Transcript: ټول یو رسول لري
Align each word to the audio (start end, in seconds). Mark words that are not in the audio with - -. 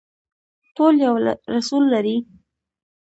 ټول 0.75 0.95
یو 1.05 1.13
رسول 1.55 1.83
لري 1.93 2.17